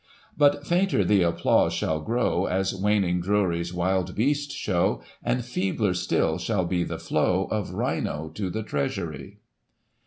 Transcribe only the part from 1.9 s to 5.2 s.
grow. At waning Drury's wild beast show.